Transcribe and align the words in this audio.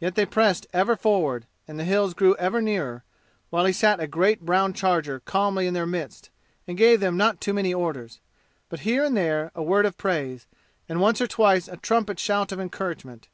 Yet 0.00 0.16
they 0.16 0.26
pressed 0.26 0.66
ever 0.72 0.96
forward, 0.96 1.46
and 1.68 1.78
the 1.78 1.84
hills 1.84 2.12
grew 2.12 2.34
ever 2.38 2.60
nearer; 2.60 3.04
while 3.50 3.66
he 3.66 3.72
sat 3.72 4.00
a 4.00 4.08
great 4.08 4.40
brown 4.44 4.72
charger 4.72 5.20
calmly 5.20 5.68
in 5.68 5.74
their 5.74 5.86
midst 5.86 6.28
and 6.66 6.76
gave 6.76 6.98
them 6.98 7.16
not 7.16 7.40
too 7.40 7.52
many 7.54 7.72
orders, 7.72 8.18
but 8.68 8.80
here 8.80 9.04
and 9.04 9.16
there 9.16 9.52
a 9.54 9.62
word 9.62 9.86
of 9.86 9.96
praise, 9.96 10.48
and 10.88 11.00
once 11.00 11.20
or 11.20 11.28
twice 11.28 11.68
a 11.68 11.76
trumpet 11.76 12.18
shout 12.18 12.50
of 12.50 12.58
encouragement. 12.58 13.28